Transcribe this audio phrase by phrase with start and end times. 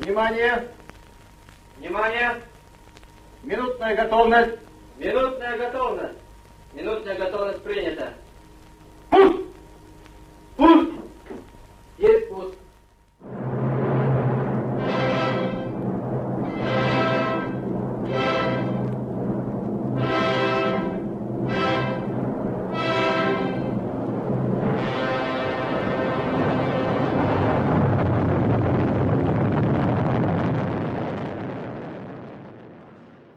[0.00, 0.66] Внимание!
[1.76, 2.40] Внимание!
[3.42, 4.58] Минутная готовность!
[4.96, 6.18] Минутная готовность!
[6.72, 8.14] Минутная готовность принята.
[9.10, 9.42] Пуск!
[10.56, 10.89] Пуск!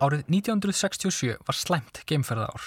[0.03, 2.63] Árið 1967 var slæmt geimferðaár.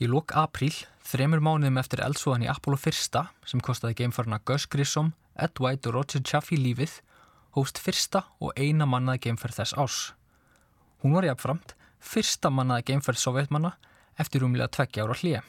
[0.00, 0.72] Í lok apríl,
[1.04, 3.18] þremur mánuðum eftir eldsvoðan í Apollo 1
[3.50, 6.94] sem kostaði geimfarna Gus Grissom, Ed White og Roger Chaffee lífið,
[7.52, 10.00] hófst fyrsta og eina mannaði geimferð þess árs.
[11.04, 13.76] Hún var jafnframt fyrsta mannaði geimferð sovjetmanna
[14.16, 15.44] eftir umlega tveggja ára hlýja.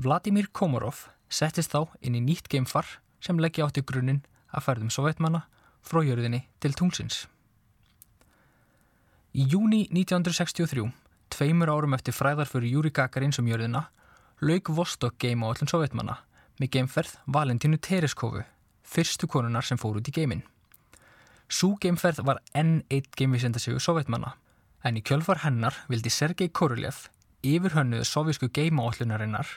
[0.00, 5.44] Vladimir Komorov settist þá inn í nýtt geimfar sem leggja átti grunninn að ferðum sovjetmanna
[5.84, 7.26] frá jörðinni til tungsins.
[9.38, 10.88] Í júni 1963,
[11.30, 13.84] tveimur árum eftir fræðar fyrir Júri Gagarin sem jörðina,
[14.42, 16.16] lauk Vostok geim á öllum sovjetmanna
[16.58, 18.40] með geimferð Valentínu Tereskovu,
[18.82, 20.40] fyrstu konunar sem fór út í geimin.
[21.46, 24.32] Sú geimferð var enn eitt geimvísendasögu sovjetmanna,
[24.82, 27.04] en í kjölfar hennar vildi Sergei Korolev,
[27.46, 29.52] yfir hönnuðu sovjísku geimaállunarinnar,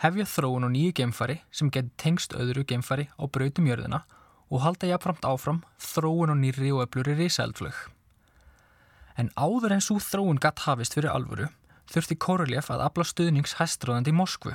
[0.00, 4.06] hefja þróun á nýju geimfari sem geti tengst öðru geimfari á brautum jörðina
[4.48, 7.76] og halda jafnframt áfram þróun á nýri og öfluri risaeldflög.
[9.16, 11.48] En áður en svo þróun gatt hafist fyrir alvöru
[11.90, 14.54] þurfti Korolev að afla stuðnings hæstráðandi í Moskvu.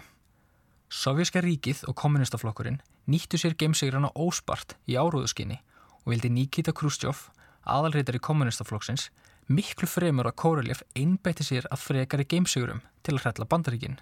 [0.91, 5.61] Sovjíska ríkið og kommunistaflokkurinn nýttu sér geimsigrana óspart í áróðuskinni
[6.03, 7.29] og vildi Nikita Khrushchev,
[7.63, 9.09] aðalreitari kommunistaflokksins,
[9.47, 13.99] miklu fremur að Korolev einbætti sér að frekari geimsigurum til að hrella bandaríkinn.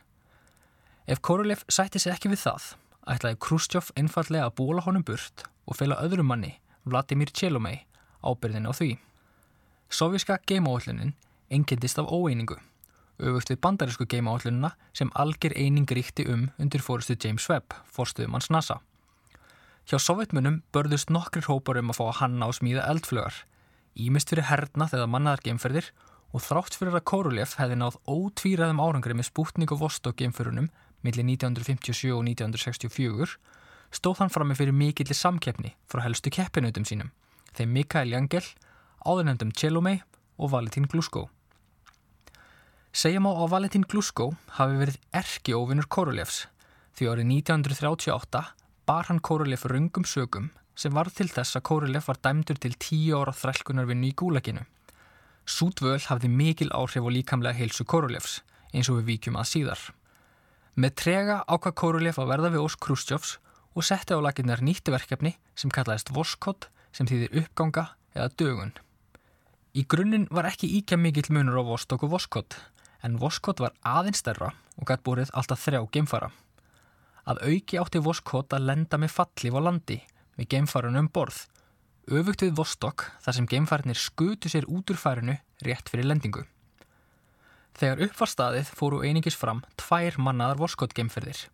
[1.10, 2.72] Ef Korolev sætti sér ekki við það,
[3.10, 7.84] ætlaði Khrushchev einfallega að bóla honum burt og feila öðrum manni, Vladimir Chelomey,
[8.26, 8.96] ábyrðin á því.
[9.90, 11.16] Sovjíska geimaállunin
[11.50, 12.60] engendist af óeiningu,
[13.20, 18.80] öfugt við bandarísku geimaállunina sem algjör eining ríkti um undir fórustu James Webb, fórstuðumanns NASA.
[19.90, 23.42] Hjá sovjetmunum börðust nokkrir hópar um að fá að hanna og smíða eldflögar,
[23.98, 25.90] ímist fyrir hernað eða mannaðar geimferðir
[26.38, 30.70] og þrátt fyrir að Korolev hefði náð ótvíraðum árangri með Sputnik og Vostok geimferðunum
[31.02, 33.40] millir 1957 og 1964
[33.90, 37.10] stóð hann frammi fyrir mikillir samkeppni frá helstu keppinautum sínum,
[37.58, 38.46] þeim Mikael Jangel,
[39.06, 40.02] áðurnefndum Chelomey
[40.40, 41.28] og Valentín Glusko.
[42.90, 46.48] Segjum á að Valentín Glusko hafi verið erki óvinnur Korolevs
[46.98, 48.42] því árið 1938
[48.90, 50.50] bar hann Korolev rungum sögum
[50.80, 54.66] sem var til þess að Korolev var dæmdur til tíu ára þrælkunarvinnu í gúlaginu.
[55.46, 58.40] Sútvöl hafði mikil áhrif og líkamlega heilsu Korolevs
[58.74, 59.86] eins og við víkjum að síðar.
[60.80, 63.38] Með trega ákvað Korolev að verða við Ós Krustjófs
[63.76, 68.74] og setti á laginnar nýtti verkefni sem kallaðist Voskott sem þýðir uppganga eða dögun.
[69.78, 72.56] Í grunninn var ekki íkja mikill munur á Vostok og Voskott
[73.06, 74.50] en Voskott var aðeins stærra
[74.80, 76.32] og gætt búrið alltaf þrjá geimfara.
[77.30, 80.00] Að auki átti Voskott að lenda með fallif á landi
[80.40, 81.44] með geimfarinu um borð,
[82.10, 86.48] öfugt við Vostok þar sem geimfarinir skutu sér út úr færinu rétt fyrir lendingu.
[87.78, 91.46] Þegar upp var staðið fóru einingis fram tvær mannaðar Voskott geimferðir.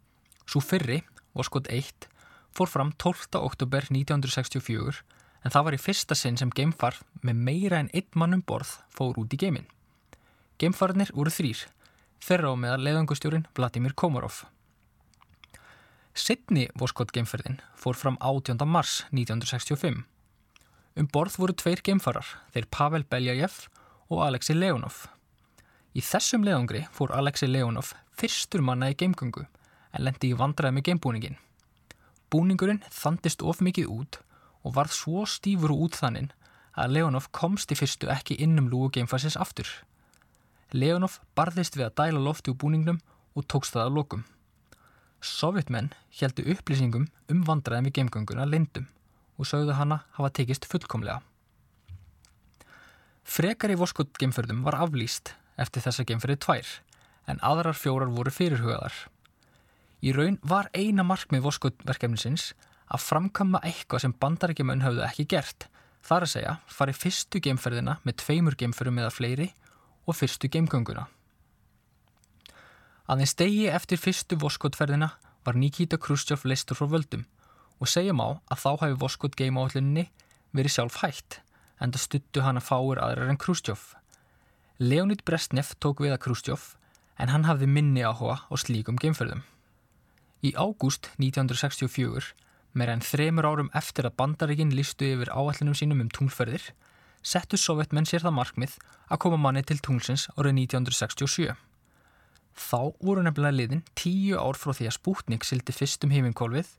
[0.47, 1.01] Svo fyrri,
[1.35, 2.07] Voskott 1,
[2.55, 3.35] fór fram 12.
[3.43, 5.03] oktober 1964
[5.45, 8.79] en það var í fyrsta sinn sem geimfar með meira en einn mann um borð
[8.89, 9.67] fór út í geimin.
[10.57, 11.61] Geimfarnir voru þrýr,
[12.23, 14.45] þeirra á meðal leiðangustjórin Vladimir Komorov.
[16.15, 18.65] Sittni Voskott geimferðin fór fram 18.
[18.65, 20.05] mars 1965.
[20.95, 23.65] Um borð voru tveir geimfarar, þeir Pavel Beljajev
[24.09, 25.05] og Alexei Leonov.
[25.95, 30.87] Í þessum leiðangri fór Alexei Leonov fyrstur manna í geimgöngu en lendi í vandraði með
[30.89, 31.37] geimbúningin.
[32.31, 34.34] Búningurinn þandist of mikið út og
[34.73, 36.31] varð svo stífur og útþaninn
[36.75, 39.67] að Leonov komst í fyrstu ekki innum lúgu geimfarsins aftur.
[40.73, 42.99] Leonov barðist við að dæla lofti úr búningnum
[43.35, 44.25] og tókst það að lokum.
[45.21, 48.89] Sovjetmenn heldu upplýsingum um vandraðin við geimgönguna lindum
[49.37, 51.21] og sögðu hana hafa tekist fullkomlega.
[53.25, 56.71] Frekar í Voskot geimferðum var aflýst eftir þessa geimferði tvær
[57.31, 58.93] en aðrar fjórar voru fyrirhugaðar.
[60.05, 62.51] Í raun var eina markmið Voskot verkefnisins
[62.91, 65.67] að framkama eitthvað sem bandarækjumenn hafðu ekki gert,
[66.05, 69.47] þar að segja fari fyrstu geimferðina með tveimur geimferðum eða fleiri
[70.05, 71.07] og fyrstu geimgönguna.
[73.09, 75.11] Aðeins degi eftir fyrstu Voskotferðina
[75.45, 77.25] var Nikita Khrushchev leistur frá völdum
[77.81, 80.07] og segjum á að þá hefði Voskot geimaálluninni
[80.55, 81.39] verið sjálf hægt
[81.81, 83.81] en það stuttu hana fáir aðrar en Khrushchev.
[84.79, 86.71] Leonid Brezhnev tók við að Khrushchev
[87.21, 89.43] en hann hafði minni áhuga á slíkum geimferðum.
[90.45, 92.33] Í ágúst 1964
[92.75, 96.73] meira en þremur árum eftir að bandaríkin listu yfir áallinum sínum um tunglferðir,
[97.23, 98.75] settu sovjetmenn sér það markmið
[99.09, 101.55] að koma manni til tunglsins árið 1967.
[102.55, 106.69] Þá voru nefnilega liðin 10 ár frá því að Sputnik sildi fyrstum heiminnkólfið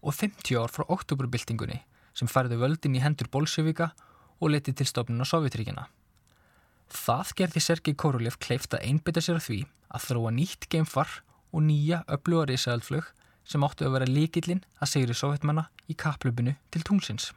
[0.00, 1.82] og 50 ár frá oktoberbyltingunni
[2.16, 3.92] sem færði völdin í hendur Bolsjevika
[4.40, 5.86] og leti til stofnun á Sovjetríkina.
[6.90, 9.60] Það gerði Sergei Korolev kleift að einbytta sér að því
[9.94, 11.20] að þróa nýtt geimfar
[11.54, 13.10] og nýja öfluga risaðalflög
[13.50, 17.32] sem áttu að vera líkillinn að segri sovjetmanna í kaplöpunu til tungsins.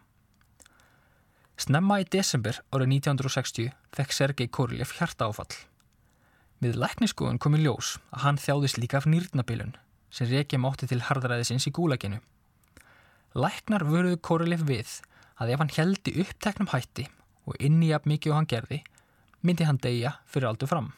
[1.58, 5.54] Snemma í desember árið 1960 fekk Sergei Korolev hjarta áfall.
[6.62, 9.76] Við lækniskoðun kom í ljós að hann þjáðist líka af nýrnabilun
[10.14, 12.22] sem reykja mátti til harðræðisins í gúlaginu.
[13.34, 15.00] Læknar vöruðu Korolev við
[15.42, 17.08] að ef hann heldi uppteknum hætti
[17.50, 18.84] og inni jafn mikið og hann gerði,
[19.42, 20.92] myndi hann deyja fyrir aldur fram.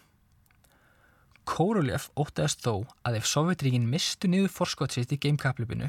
[1.56, 5.88] Korolev óttaðist þó að ef Sovjetríkin mistu niður forskottsitt í geimkaplipinu,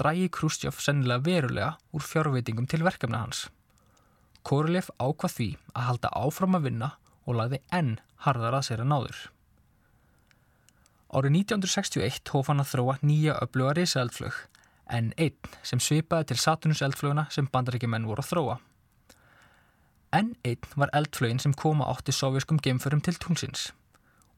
[0.00, 3.44] drægi Krústjóf sennilega verulega úr fjárveitingum til verkefna hans.
[4.42, 6.90] Korolev ákvað því að halda áfram að vinna
[7.28, 7.94] og lagði enn
[8.26, 9.22] harðar að sér að náður.
[11.08, 14.34] Árið 1961 hóf hann að þróa nýja öfluga risaeldflög,
[14.92, 18.60] N1 sem svipaði til Saturnus eldflöguna sem bandaríkjumenn voru að þróa.
[20.18, 23.70] N1 var eldflögin sem koma átti sovjaskum geimförum til tungsins.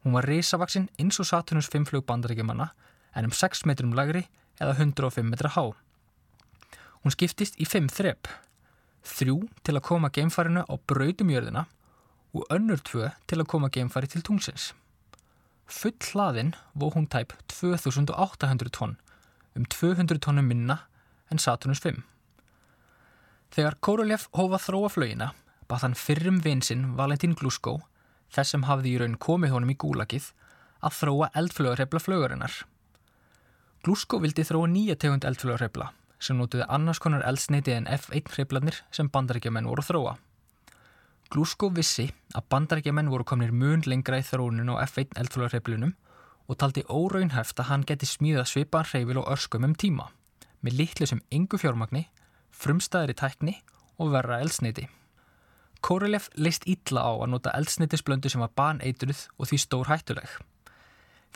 [0.05, 2.71] Hún var risavaksinn eins og Saturnus 5 flug bandaríkjumanna
[3.17, 4.25] en um 6 metrum lagri
[4.61, 5.73] eða 105 metra há.
[7.01, 8.29] Hún skiptist í 5 þrepp,
[9.05, 11.67] þrjú til að koma geimfarinu á brautumjörðina
[12.37, 14.73] og önnur tvö til að koma geimfari til tungsins.
[15.67, 18.97] Full hlaðin vó hún tæp 2800 tonn,
[19.57, 20.81] um 200 tónnum minna
[21.31, 22.03] en Saturnus 5.
[23.51, 25.33] Þegar Korolev hófa þróa flögina,
[25.69, 27.81] bað hann fyrrum vinsinn Valentín Gluskó
[28.31, 30.31] þess sem hafði í raun komið honum í gúlagið,
[30.81, 32.55] að þróa eldflögarhefla flögarinnar.
[33.85, 35.91] Glúsko vildi þróa nýja tegund eldflögarhefla
[36.21, 40.19] sem nótuði annars konar eldsneiti en F1 hreflanir sem bandarækjamenn voru þróa.
[41.33, 45.95] Glúsko vissi að bandarækjamenn voru komnir mun lengra í þróuninu á F1 eldflögarheflunum
[46.51, 50.11] og taldi óraunhæft að hann geti smíða svipaðan hreyfil og örskumum tíma
[50.61, 52.09] með litlu sem yngu fjármagni,
[52.53, 53.55] frumstæðri tækni
[53.97, 54.91] og verra eldsneiti.
[55.81, 60.29] Korolev leist ítla á að nota eldsneitisblöndu sem var baneitruð og því stór hættuleg.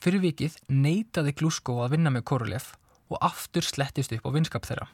[0.01, 2.73] Fyrir vikið neytaði Glúsko að vinna með Korolev
[3.09, 4.89] og aftur slettist upp á vinskap þeirra.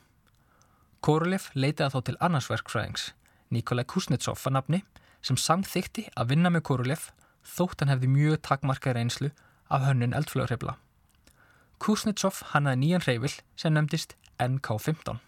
[1.01, 3.11] Korolev leitaði þá til annarsverkfræðings,
[3.51, 4.83] Nikolai Kuznetsov að nafni,
[5.25, 7.09] sem samþykti að vinna með Korolev
[7.57, 9.33] þótt hann hefði mjög takmarka reynslu
[9.73, 10.77] af hönnun eldflögrefla.
[11.81, 15.21] Kuznetsov hannaði nýjan reyfil sem nefndist NK-15.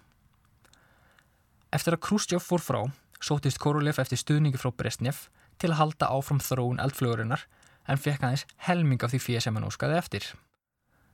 [1.73, 2.81] Eftir að Krústjóf fór frá
[3.23, 5.29] sótist Korolev eftir stuðningi frá Brestnef
[5.63, 7.47] til að halda áfram þróun eldflögurinnar
[7.91, 10.27] en fekk aðeins helming af því fyrir sem hann óskaði eftir.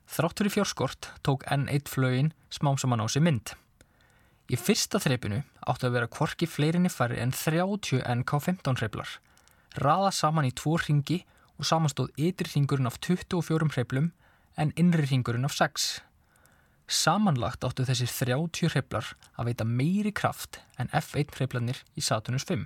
[0.09, 3.53] Þráttur í fjórskort tók N1 flögin smám saman á sig mynd.
[4.49, 9.09] Í fyrsta þreipinu áttu að vera kvorki fleirinni færri en 30 NK15 hreiplar,
[9.77, 11.21] raða saman í tvo ringi
[11.59, 14.09] og samanstóð ytri ringurinn af 24 hreiplum
[14.57, 15.99] en innri ringurinn af 6.
[16.89, 22.63] Samanlagt áttu þessir 30 hreiflar að veita meiri kraft en F1 hreiflanir í Saturnus 5.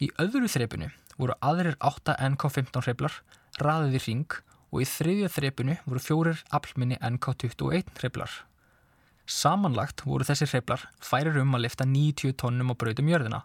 [0.00, 0.88] Í öðru þreipinu
[1.20, 3.18] voru aðrir 8 NK15 hreiflar
[3.60, 4.38] raðið í ring
[4.72, 8.32] og í þriðja þreipinu voru fjórir aflminni NK21 hreiflar.
[9.28, 13.44] Samanlagt voru þessir hreiflar færir um að lifta 90 tónnum á brautum jörðina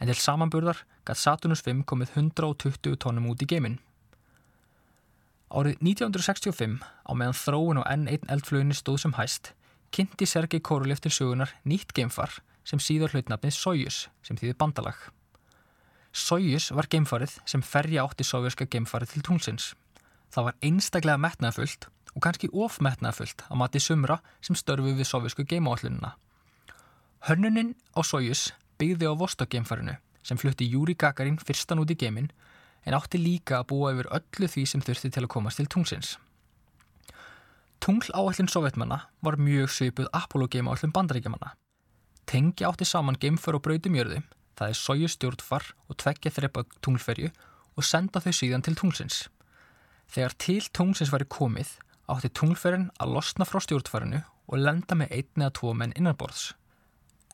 [0.00, 3.76] en til samanburðar gætt Saturnus 5 komið 120 tónnum út í geiminn.
[5.52, 9.52] Árið 1965, á meðan þróun og N1 eldflöginni stóð sem hæst,
[9.94, 14.96] kynnti Sergei Korolev til sögunar nýtt geimfar sem síður hlautnafnið Soyuz sem þýði bandalag.
[16.14, 19.72] Soyuz var geimfarið sem ferja átti sovjerska geimfarið til tungsins.
[20.32, 26.14] Það var einstaklega metnaðfullt og kannski ofmetnaðfullt að mati sumra sem störfu við sovjersku geimáallununa.
[27.28, 32.30] Hönnuninn á Soyuz byggði á Vostok geimfarinu sem flutti Júri Gagarin fyrstan út í geiminn
[32.84, 36.14] en átti líka að búa yfir öllu því sem þurfti til að komast til tungsins.
[37.84, 41.54] Tungl áallin sovjetmanna var mjög svipuð Apollo game áallin bandaríkjamanna.
[42.24, 44.22] Tengi átti saman geimför og brautumjörðu,
[44.56, 47.28] það er sóju stjórnfar og tveggja þrepa tunglferju
[47.76, 49.26] og senda þau síðan til tungsins.
[50.08, 51.74] Þegar til tungsins væri komið
[52.08, 56.52] átti tunglferin að losna frá stjórnfarinu og lenda með einn eða tvo menn innanborðs.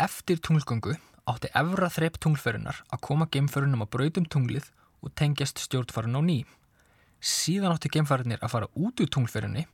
[0.00, 0.96] Eftir tunglgöngu
[1.30, 6.38] átti efra þrepp tunglferinar að koma geimförunum á brautum tunglið og tengjast stjórnfarin á ný.
[7.20, 9.66] Síðan átti geimfarinnir að fara út úr tunglferðinni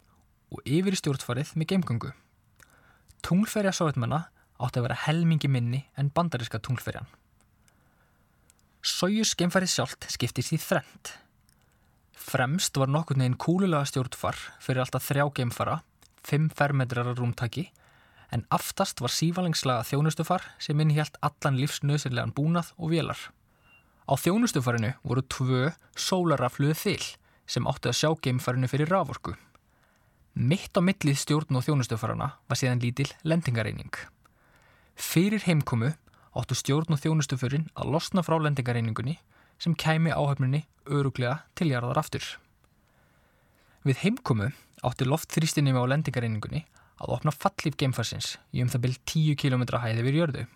[0.54, 2.10] og yfir í stjórnfarið með geimgöngu.
[3.26, 4.26] Tunglferja sovjetmanna
[4.62, 7.08] átti að vera helmingi minni en bandariska tunglferjan.
[8.86, 11.10] Sojus geimfarið sjálft skiptist í þrend.
[12.14, 15.80] Fremst var nokkur neginn kúlulega stjórnfar fyrir alltaf þrjá geimfara,
[16.26, 17.68] 5 fermetrar rúmtaki,
[18.34, 23.18] en aftast var sívalingslaga þjónustufar sem innhjælt allan lífsnöðsirlegan búnað og vélar.
[24.06, 27.06] Á þjónustufarinu voru tvö sólarafluðu þyl
[27.50, 29.34] sem átti að sjá geimfarinu fyrir raforku.
[30.36, 33.94] Mitt á millið stjórn og þjónustufarana var síðan lítil lendingareining.
[34.94, 35.94] Fyrir heimkomu
[36.36, 39.16] áttu stjórn og þjónustufurin að losna frá lendingareiningunni
[39.58, 42.24] sem kæmi áhöfninni öruglega til jarðar aftur.
[43.86, 44.52] Við heimkomu
[44.86, 46.66] átti loftþrýstinni á lendingareiningunni
[47.00, 50.46] að opna fallíf geimfarsins í um það byrj 10 km hæði við jörðu.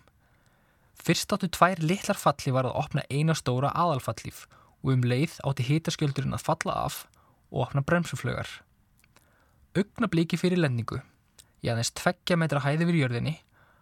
[1.01, 4.43] Fyrst áttu tvær litlar fallíf var að opna eina stóra aðalfallíf
[4.83, 7.05] og um leið átti hitaskjöldurinn að falla af
[7.49, 8.49] og opna bremsuflögar.
[9.77, 10.99] Ugna bliki fyrir lendingu,
[11.63, 13.35] í aðeins tveggja metra hæði við jörðinni,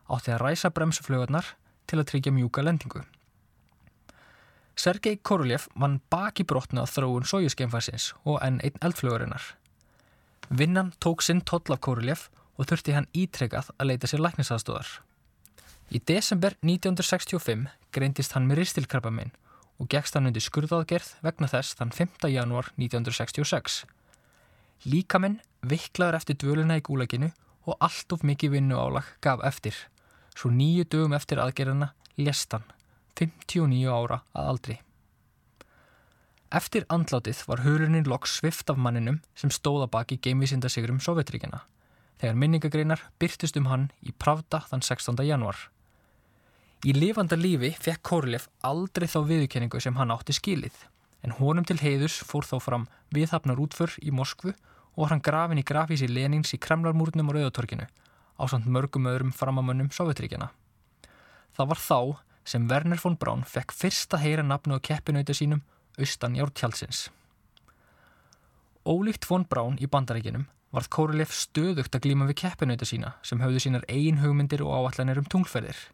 [0.07, 1.55] átti að ræsa bremsuflögarnar
[1.89, 3.03] til að tryggja mjúka lendingu.
[4.79, 9.43] Sergei Korolev vann baki brotna á þróun sójusgeimfarsins og enn einn eldflögurinnar.
[10.49, 14.87] Vinnan tók sinn toll af Korolev og þurfti hann ítrekkað að leita sér læknisaðstóðar.
[15.89, 19.31] Í desember 1965 greindist hann með ristilkrabbamein
[19.81, 22.27] og gegst hann undir skurðaðgerð vegna þess þann 5.
[22.29, 23.79] janúar 1966.
[24.85, 27.31] Líkamenn veiklaður eftir dvöluna í gúleginu
[27.65, 29.73] og allt of mikið vinnu álag gaf eftir.
[30.37, 31.89] Svo nýju dögum eftir aðgerðina
[32.21, 32.69] lest hann
[33.17, 34.77] 59 ára að aldri.
[36.53, 41.63] Eftir andlátið var hulunin loks svift af manninum sem stóða baki geimvísindasigrum Sovjetríkina
[42.21, 45.25] þegar minningagreinar byrtist um hann í Pravda þann 16.
[45.25, 45.57] januar.
[46.87, 50.77] Í lifanda lífi fekk Kórlef aldrei þá viðurkenningu sem hann átti skilið
[51.27, 54.53] en honum til heiðus fór þá fram viðhafnar útför í Moskvu
[54.95, 59.91] og hann grafin í grafísi Lenins í Kremlarmúrnum og Rauðatorkinu á samt mörgum öðrum framamönnum
[59.91, 60.53] Sovjetríkjana.
[61.51, 61.99] Það var þá
[62.47, 65.65] sem Werner von Braun fekk fyrst að heyra nafnu á keppinauta sínum
[65.99, 67.09] austan Jártjálsins.
[68.87, 73.67] Ólíkt von Braun í bandarækinum varð Kórulef stöðugt að glíma við keppinauta sína sem höfðu
[73.67, 75.89] sínar eigin hugmyndir og áallanir um tunglferðir.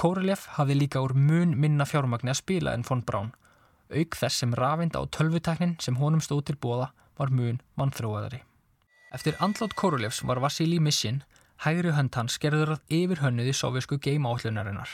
[0.00, 3.34] Kórulef hafði líka úr mun minna fjármagni að spila en von Braun,
[3.92, 6.86] auk þess sem rafinda á tölvuteknin sem honum stóð til bóða
[7.20, 8.40] var mun mannþróaðari.
[9.12, 11.20] Eftir andlátt Kórulefs var Vasili Missin
[11.66, 14.88] hægri hönd hans gerður að yfir hönnuði sovjesku geima-állunarinnar.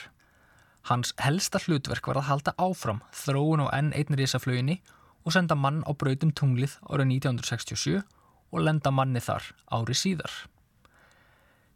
[0.90, 4.80] Hans helsta hlutverk var að halda áfram þróun á N1 risaflöginni
[5.22, 8.02] og senda mann á brautum tunglið árið 1967
[8.50, 10.34] og lenda manni þar ári síðar.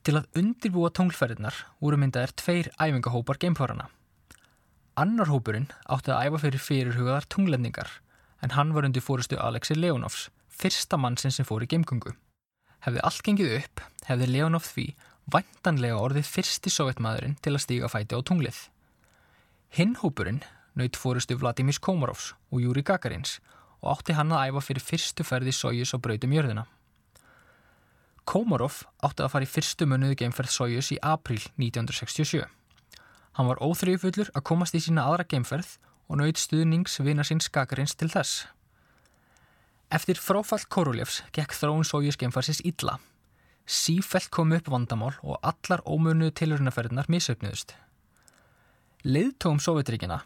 [0.00, 3.90] Til að undirbúa tunglferðinar voru myndaðir tveir æfingahópar geimfárana.
[4.97, 7.90] Annar hópurinn átti að æfa fyrir fyrirhugaðar tunglendingar
[8.40, 12.14] en hann var undir fórustu Alexei Leonovs, fyrsta mannsinn sem fór í geimgungu.
[12.80, 14.87] Hefði allt gengið upp, hefði Leonov því
[15.30, 18.59] vantanlega orðið fyrsti sovjetmaðurinn til að stíga fæti á tunglið.
[19.76, 20.40] Hinn hópurinn
[20.80, 23.37] naut fórustu Vladimir Komarovs og Júri Gagarins
[23.85, 26.64] og átti hann að æfa fyrir fyrstu ferði Sojus á brautum jörðina.
[28.28, 32.44] Komarov átti að fara í fyrstu mönuðu geimferð Sojus í april 1967.
[33.38, 35.76] Hann var óþrýfullur að komast í sína aðra geimferð
[36.10, 38.46] og naut stuðnings vina síns Gagarins til þess.
[39.90, 42.98] Eftir fráfall Korolevs gekk þróun Sojus geimferðsins illa.
[43.66, 47.74] Sífell kom upp vandamál og allar ómönuðu tilurinaferðinar misöfniðust.
[49.06, 50.20] Leðtóum Sovjetríkina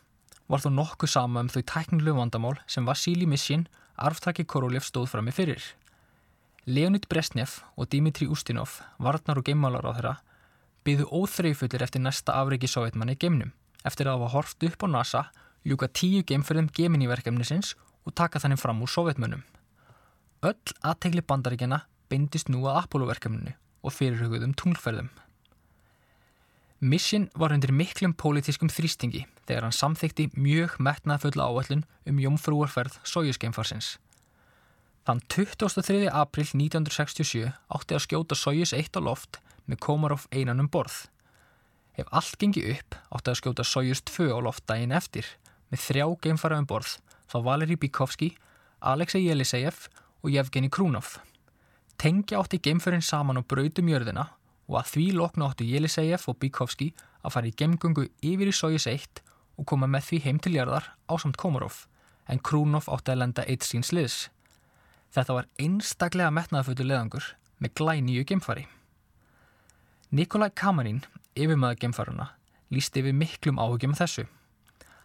[0.49, 5.29] var þó nokkuð sama um þau tæknilegu vandamál sem Vasíli Missin, arftaki Korolev, stóð fram
[5.29, 5.67] með fyrir.
[6.65, 10.13] Leonid Brezhnev og Dimitri Ustinov, varnar og geimmálar á þeirra,
[10.85, 13.51] byðu óþreifullir eftir næsta afriki sovjetmanni geimnum,
[13.85, 15.23] eftir að hafa horft upp á NASA,
[15.69, 17.75] ljúka tíu geimferðum Gemini-verkefnisins
[18.09, 19.43] og taka þannig fram úr sovjetmönnum.
[20.45, 23.53] Öll aðtegli bandaríkjana beindist nú að Apollo-verkefninu
[23.85, 25.11] og fyrirhugðum tunglferðum.
[26.81, 33.99] Mission var undir miklum pólitískum þrýstingi þegar hann samþykti mjög metnaðfulla áallun um jómfrúarferð Sojusgeimfarsins.
[35.05, 36.07] Þann 23.
[36.09, 39.37] april 1967 átti að skjóta Sojus 1 á loft
[39.69, 41.11] með Komarov einan um borð.
[42.01, 45.29] Ef allt gengi upp átti að skjóta Sojus 2 á loft daginn eftir
[45.69, 46.95] með þrjá geimfara um borð
[47.29, 48.31] þá Valeri Bikovski,
[48.81, 49.91] Alexei Jelisejev
[50.25, 51.19] og Jevgeni Krúnov.
[52.01, 54.31] Tengja átti geimförinn saman á brautum jörðina
[54.71, 58.89] og að því lokna áttu Jelisejev og Bikovski að fara í gemgungu yfir í Sojus
[58.89, 59.21] 1
[59.61, 61.85] og koma með því heim til jörðar á samt Komarov,
[62.25, 64.31] en Krúnov átti að lenda eitt síns liðs.
[65.15, 67.27] Þetta var einstaklega metnaðafötu leðangur
[67.63, 68.65] með glæníu gemfari.
[70.15, 71.05] Nikolai Kamarin,
[71.39, 72.27] yfirmaða gemfaruna,
[72.75, 74.25] lísti yfir miklum áhugjum þessu.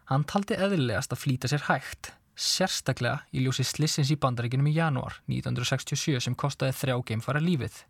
[0.10, 5.20] Hann taldi eðlilegast að flýta sér hægt, sérstaklega í ljósi slissins í bandaríkinum í janúar
[5.30, 7.84] 1967 sem kostaði þrjá gemfara lífið.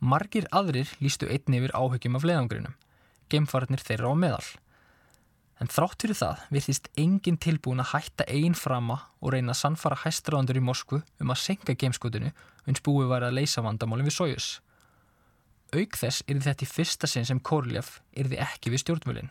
[0.00, 2.74] Margir aðrir lístu einn yfir áhugjum af leðangrinum,
[3.30, 4.46] geimfarnir þeirra á meðal.
[5.60, 9.98] En þrátt fyrir það virðist engin tilbúin að hætta einn frama og reyna að sannfara
[10.06, 12.32] hæstráðandur í Moskvu um að senka geimskutinu
[12.70, 14.48] uns búið væri að leysa vandamálinn við Sojus.
[15.76, 19.30] Auk þess er þetta í fyrsta sinn sem Korolev er þið ekki við stjórnvölinn.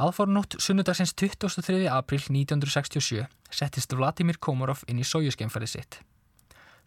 [0.00, 1.88] Aðfórnótt sunnudagsins 23.
[1.90, 5.98] april 1967 settist Vladimir Komorov inn í sójusgeimfærið sitt.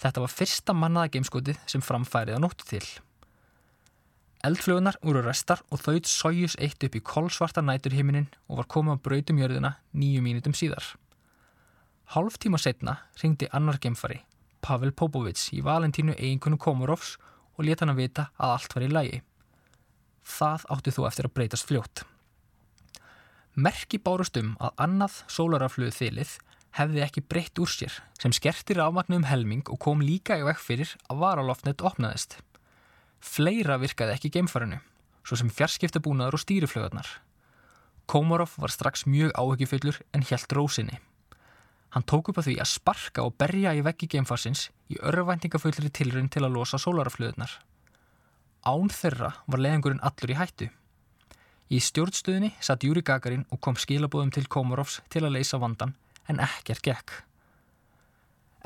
[0.02, 2.86] Þetta var fyrsta mannaða geimskotið sem framfærið á nóttu til.
[4.44, 9.04] Eldflögunar voru restar og þauðt sójus eitt upp í kolsvarta næturhiminin og var komið á
[9.06, 10.84] brautumjörðina nýju mínutum síðar.
[12.12, 14.20] Hálf tíma setna ringdi annar geimfari,
[14.60, 17.16] Pavel Popovits, í Valentínu eiginkonu Komorovs
[17.56, 19.24] og leta hann að vita að allt var í lægi.
[20.28, 22.04] Það átti þú eftir að breytast fljótt.
[23.56, 26.40] Merki bárust um að annað sólarafluðu þylið
[26.84, 30.68] hefði ekki breytt úr sér sem skertir afmagnu um helming og kom líka í vekk
[30.68, 32.42] fyrir að varalofnet opnaðist.
[33.24, 34.82] Fleira virkaði ekki geimfarinu,
[35.24, 37.08] svo sem fjarskiptabúnaður og stýriflögarnar.
[38.10, 41.00] Komorov var strax mjög áhugjufullur en helt rósinni.
[41.96, 46.30] Hann tók upp að því að sparka og berja í veggi geimfarsins í örvæntingafullri tilrinn
[46.34, 47.54] til að losa sólarafluðunar.
[48.68, 50.70] Án þeirra var leiðingurinn allur í hættu.
[51.72, 55.96] Í stjórnstöðinni satt Júri Gagarin og kom skilabóðum til Komorovs til að leysa vandan
[56.28, 57.14] en ekkert gekk.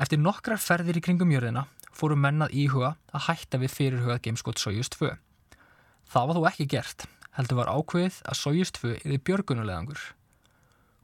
[0.02, 1.66] Eftir nokkrar ferðir í kringum jörðina
[1.98, 5.10] fóru mennað íhuga að hætta við fyrirhugað gameskot Sojus 2.
[6.08, 10.04] Það var þó ekki gert, heldur var ákveðið að Sojus 2 erði björgunulegangur.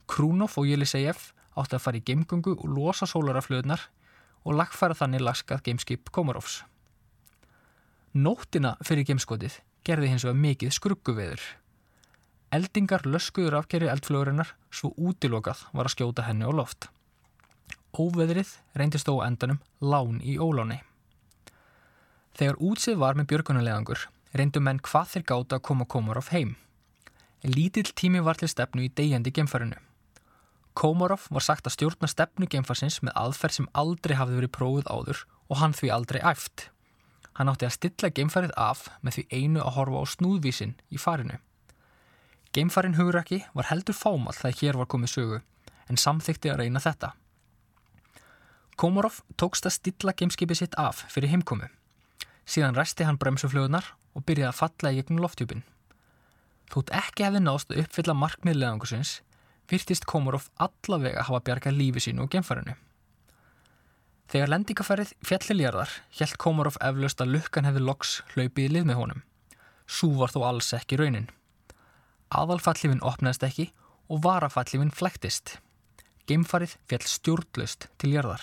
[0.07, 3.83] Krúnof og Jelisejev átti að fara í geimgungu og losa sólaraflöðnar
[4.45, 6.61] og lagfæra þannig laskað gameskip Komorovs.
[8.15, 11.45] Nóttina fyrir gameskotið gerði hins vegar mikið skrugguveður.
[12.55, 16.87] Eldingar löskuður afkerri eldflögurinnar svo útilokað var að skjóta henni á loft.
[17.95, 20.81] Óveðrið reyndist þó endanum lán í óláni.
[22.35, 26.55] Þegar útsið var með björgunulegangur reyndu menn hvað þeir gáta að koma Komarov heim.
[27.45, 29.79] Lítill tími var til stefnu í degjandi gemfarinu.
[30.75, 35.25] Komarov var sagt að stjórna stefnu gemfarsins með aðferð sem aldrei hafði verið prófið áður
[35.47, 36.69] og hann því aldrei æft.
[37.39, 41.39] Hann átti að stilla gemfarið af með því einu að horfa á snúðvísin í farinu.
[42.55, 45.39] Geimfarin huguraki var heldur fámall þegar hér var komið sögu
[45.87, 47.15] en samþykti að reyna þetta.
[48.75, 51.69] Komorov tókst að stilla geimskipið sitt af fyrir heimkomu.
[52.45, 55.63] Síðan resti hann bremsuflögunar og byrjaði að falla í gegnum loftjúpin.
[56.73, 59.19] Þótt ekki hefði nást að uppfylla markmiðleðangusins
[59.71, 62.75] virtist Komorov allavega hafa bjargað lífi sínu og geimfarinu.
[64.29, 69.23] Þegar lendingaferðið fjalliljarðar hjælt Komorov eflaust að lukkan hefði loks hlaupið í lið með honum.
[69.85, 71.29] Sú var þó alls ekki raunin.
[72.33, 73.69] Aðalfallifin opnaðist ekki
[74.09, 75.59] og varafallifin flæktist.
[76.25, 78.41] Geimfarið fjall stjórnlaust til jarðar.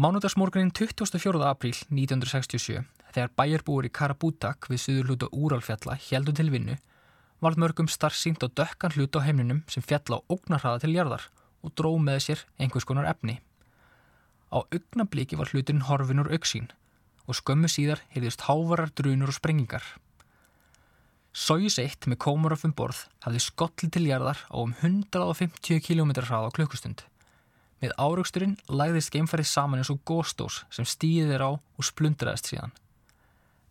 [0.00, 1.44] Mánudagsmorgunin 24.
[1.44, 6.78] apríl 1967, þegar bæjarbúur í Karabútak við suður hluta Úralfjalla heldu til vinnu,
[7.44, 11.26] varð mörgum starfsýnt á dökkan hlut á heimninum sem fjalla á ógnarhraða til jarðar
[11.60, 13.42] og dró með sér einhvers konar efni.
[14.48, 16.72] Á augnabliki var hlutin horfin úr auksín
[17.28, 19.84] og skömmu síðar heyrðist hávarar drunur og sprengingar.
[21.36, 26.48] Sojus 1 með Komarov um borð hafði skollið til jarðar á um 150 km hraða
[26.48, 27.09] á klukkustund.
[27.80, 32.74] Með áraugsturinn læðist geimfarið saman eins og góstós sem stýðið er á og splundraðist síðan.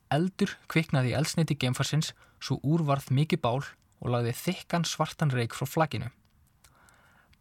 [0.09, 5.67] Eldur kviknaði í eldsneiti geimfarsins svo úrvarð mikið bál og lagði þykkan svartan reik frá
[5.69, 6.09] flagginu.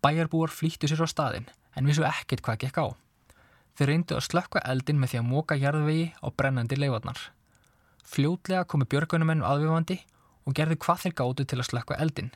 [0.05, 2.87] Bæjarbúar flýttu sér á staðin en vissu ekkert hvað gekk á.
[3.79, 7.21] Þeir reyndu að slökka eldin með því að móka jarðvegi á brennandi leifarnar.
[8.05, 10.01] Fljótlega komu björgunumenn aðvifandi
[10.45, 12.31] og gerði hvað þeir gáttu til að slökka eldin.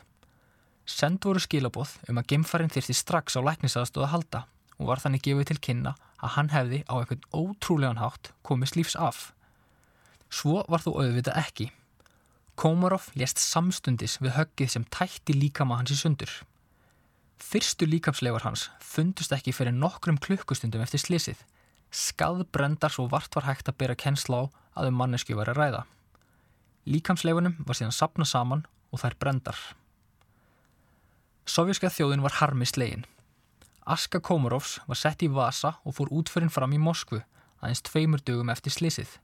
[0.89, 4.41] Send voru skilaboð um að gemfarinn þyrsti strax á læknisaðstóða halda
[4.79, 5.93] og var þannig gefið til kynna
[6.23, 9.31] að hann hefði á einhvern ótrúlegan hátt komist lífs af.
[10.33, 11.69] Svo var þú auðvitað ekki.
[12.59, 16.31] Komarov lést samstundis við höggið sem tætti líkama hans í sundur.
[17.43, 21.39] Fyrstu líkamslegar hans fundust ekki fyrir nokkrum klukkustundum eftir slísið.
[21.93, 25.83] Skaðbrendar svo vart var hægt að bera kennsla á að um mannesku var að ræða.
[26.89, 29.59] Líkamsleifunum var síðan sapna saman og þær brendar.
[31.43, 33.03] Sovjíska þjóðin var harmi slegin.
[33.83, 37.19] Aska Komarovs var sett í Vasa og fór útförinn fram í Moskvu
[37.63, 39.17] aðeins tveimur dögum eftir slísið.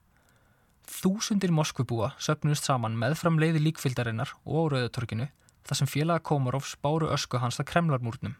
[0.89, 5.29] Þúsundir Moskvubúa söpnust saman meðfram leiði líkfyldarinnar og á Rauðatorkinu
[5.63, 8.35] þar sem félaga Komarovs báru ösku hans að kremlarmúrnum.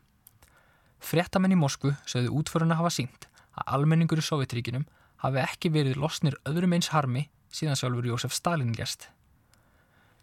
[0.99, 4.87] Fréttamenn í Moskvu sögðu útföruna hafa sínt að almenningur í Sovjetríkinum
[5.23, 9.07] hafi ekki verið losnir öðrum eins harmi síðan sjálfur Jósef Stalin gæst.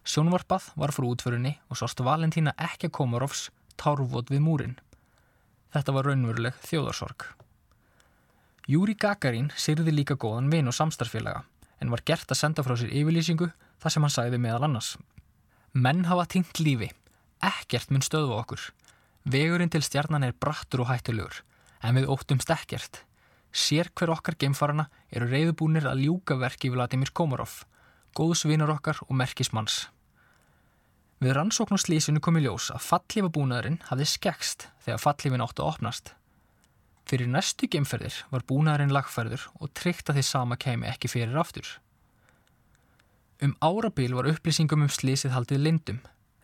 [0.07, 4.77] Sjónvarpað var frá útförunni og sást Valentína ekki að Komarovs tárvot við múrin.
[5.75, 7.25] Þetta var raunveruleg þjóðarsorg.
[8.71, 11.43] Júri Gagarin syrði líka góðan vin og samstarfélaga
[11.83, 13.49] en var gert að senda frá sér yfirlýsingu
[13.83, 14.93] þar sem hann sæði meðal annars.
[15.75, 16.87] Menn hafa tingt lífi,
[17.43, 18.63] ekkert mun stöðu okkur.
[19.27, 21.43] Vegurinn til stjarnan er brattur og hættulegur,
[21.83, 23.03] en við óttumst ekkert.
[23.51, 27.59] Sér hver okkar geimfarana eru reyðubúnir að ljúka verki við Vladimir Komarov,
[28.15, 29.85] góðsvinur okkar og merkismanns.
[31.17, 35.71] Við rannsókn og slísinu kom í ljós að fallífabúnaðurinn hafði skekst þegar fallífin áttu að
[35.71, 36.11] opnast.
[37.09, 41.71] Fyrir næstu geimferðir var búnaðurinn lagferður og tryggt að því sama kemi ekki fyrir aftur.
[43.41, 45.99] Um árabil var upplýsingum um slísið haldið lindum,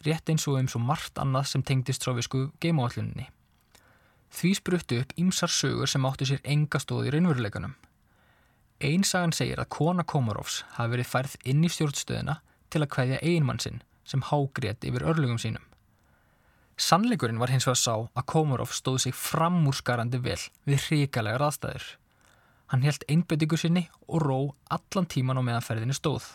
[0.07, 3.29] rétt eins og um svo margt annað sem tengdist trófisku geimáalluninni.
[4.33, 7.77] Því spruttu upp ímsar sögur sem áttu sér enga stóð í raunveruleikunum.
[8.81, 12.39] Einsagan segir að kona Komarovs hafi verið færð inn í stjórnstöðina
[12.73, 15.63] til að kveðja einmann sinn sem hágrét yfir örlugum sínum.
[16.77, 21.85] Sannleikurinn var hins vegar sá að Komarov stóð sig framúrskarandi vel við hrikalegar aðstæður.
[22.73, 24.39] Hann helt einbettingu sinni og ró
[24.73, 26.25] allan tíman á meðanferðinu stóð.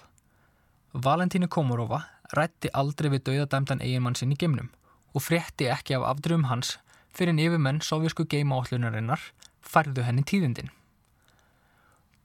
[0.95, 2.05] Valentínu Komarova
[2.37, 4.71] rætti aldrei við dauðadæmdan eiginmann sinn í geimnum
[5.15, 6.77] og frétti ekki af afdröfum hans
[7.11, 9.21] fyrir en yfirmenn sovjasku geimaállunarinnar
[9.61, 10.71] færðu henni tíðindin.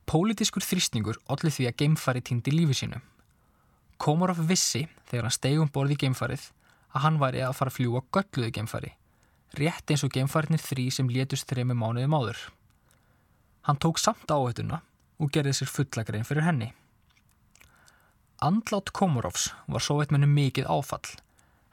[0.05, 2.99] Pólitískur þrýstingur allir því að geimfari týndi lífi sínu.
[4.03, 6.49] Komarov vissi þegar hann stegum borði í geimfarið
[6.91, 8.91] að hann væri að fara að fljúa gölluðu geimfari,
[9.55, 12.41] rétt eins og geimfarinir þrý sem létust þremi mánuðum áður.
[13.63, 14.81] Hann tók samt áhættuna
[15.23, 16.73] og gerði sér fullagrein fyrir henni.
[18.43, 21.13] Andlát Komarovs var sovjetmennu mikið áfall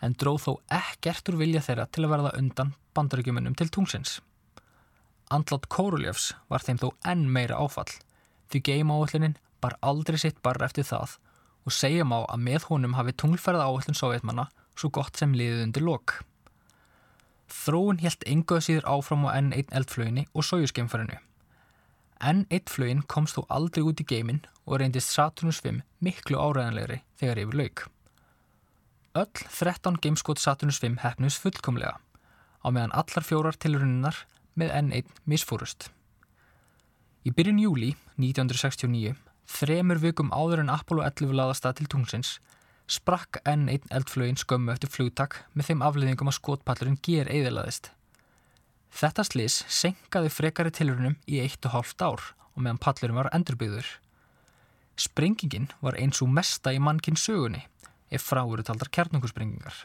[0.00, 4.20] en dróð þó ekkert úr vilja þeirra til að verða undan bandaríkjumunum til tungsins.
[5.34, 7.90] Andlát Kóruljefs var þeim þó enn meira áfall
[8.54, 11.18] því geimáallinin bar aldrei sitt barra eftir það
[11.66, 15.86] og segjum á að með honum hafi tunglferða áallin sovjetmanna svo gott sem liðið undir
[15.86, 16.20] lok.
[17.50, 21.18] Þróun helt enguð síður áfram á N1 eldflöginni og sojusgeimferinu.
[22.20, 27.40] N1 flögin komst þó aldrei út í geimin og reyndist Saturnus 5 miklu áræðanlegri þegar
[27.44, 27.86] yfir lauk.
[29.16, 31.96] Öll 13 gameskot Saturnus 5 hefnus fullkomlega
[32.60, 34.20] á meðan allar fjórar tilrunninnar
[34.54, 35.88] með N1 misfúrust.
[37.24, 39.16] Í byrjun júli 1969,
[39.50, 42.34] þremur vikum áður en Apollo 11 laðast að til tungsins,
[42.90, 47.90] sprakk N1 eldflögin skömmu eftir flugtak með þeim afliðingum að skotpallurinn ger eðilaðist.
[48.90, 53.86] Þetta slis senkaði frekari tilrunum í eitt og hálft ár og meðan pallurinn var endurbyggður.
[54.98, 57.62] Sprengingin var eins og mesta í mannkinn sögunni
[58.10, 59.84] ef frá eru taldar kjarnungursprengingar.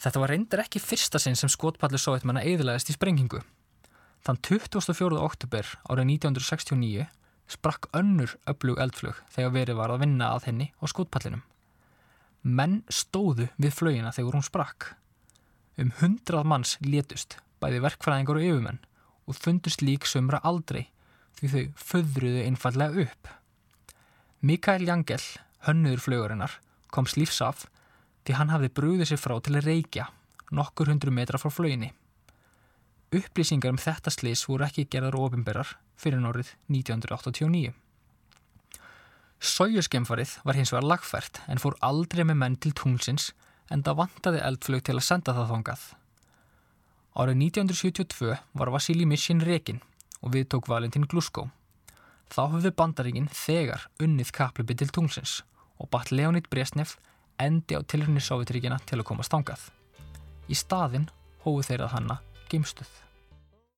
[0.00, 3.42] Þetta var reyndar ekki fyrsta sinn sem skotpallur sovjetmanna eðilaðist í sprengingu.
[4.24, 5.20] Þann 24.
[5.20, 7.06] oktober árið 1969
[7.50, 11.44] sprakk önnur öflug eldflug þegar verið var að vinna að henni á skotpallinum.
[12.44, 14.90] Menn stóðu við flögina þegar hún sprakk.
[15.80, 18.82] Um hundrað manns létust, bæði verkfræðingar og yfirmenn
[19.24, 20.86] og fundust lík sömra aldrei
[21.38, 23.30] því þau föðruðu einfallega upp.
[24.44, 25.22] Mikael Jangel,
[25.66, 26.58] hönnuður flögurinnar,
[26.92, 27.64] kom slífsaf
[28.24, 30.08] því hann hafði brúðið sér frá til að reykja
[30.54, 31.90] nokkur hundru metra frá flöginni.
[33.14, 37.72] Upplýsingar um þetta slis voru ekki gerðar ofinberrar fyrir nórið 1989.
[39.44, 43.32] Sójurskemfarið var hins vegar lagfært en fór aldrei með menn til tunglsins
[43.72, 45.82] en það vantaði eldflög til að senda það þongað.
[47.14, 49.82] Árið 1972 var Vasili Mishin rekin
[50.24, 51.48] og við tók Valentín Glusko.
[52.32, 55.42] Þá höfðu bandaríkinn þegar unnið kaplöpi til tunglsins
[55.78, 56.96] og batt Leonid Bresnev
[57.38, 59.68] endi á tilhörni Sovjetríkina til að komast þangað.
[60.48, 61.10] Í staðinn
[61.44, 63.03] hóðu þeirra hanna geimstuð.